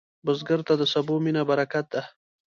[0.25, 2.01] بزګر ته د سبو مینه برکت ده